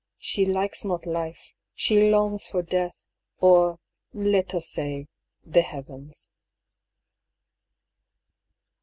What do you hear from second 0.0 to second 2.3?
She likes not life, she